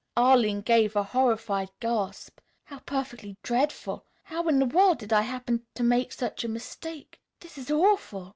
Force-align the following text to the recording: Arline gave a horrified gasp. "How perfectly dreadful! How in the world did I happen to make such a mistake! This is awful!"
Arline 0.17 0.61
gave 0.61 0.95
a 0.95 1.03
horrified 1.03 1.69
gasp. 1.79 2.39
"How 2.63 2.79
perfectly 2.79 3.37
dreadful! 3.43 4.03
How 4.23 4.47
in 4.47 4.57
the 4.57 4.65
world 4.65 4.97
did 4.97 5.13
I 5.13 5.21
happen 5.21 5.67
to 5.75 5.83
make 5.83 6.11
such 6.11 6.43
a 6.43 6.47
mistake! 6.47 7.21
This 7.39 7.55
is 7.55 7.69
awful!" 7.69 8.29